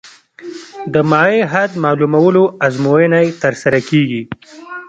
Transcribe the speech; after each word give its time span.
د 0.93 0.95
مایع 1.11 1.41
حد 1.53 1.71
معلومولو 1.83 2.43
ازموینه 2.67 3.19
ترسره 3.43 3.79
کیږي 3.89 4.21